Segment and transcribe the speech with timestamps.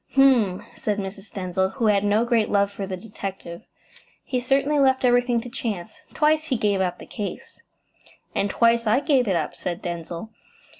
[0.13, 1.31] "H'm!" said Mrs.
[1.31, 3.61] Denzil, who had no great love for the detective.
[4.23, 5.99] "He certainly left everything to chance.
[6.15, 7.61] Twice he gave up the case.".
[8.33, 10.31] "And twice I gave it up," said Denzil.